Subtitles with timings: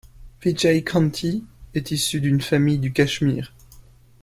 [0.41, 1.43] Vijay Kranti
[1.75, 3.53] est issue d'une famille du Cachemire.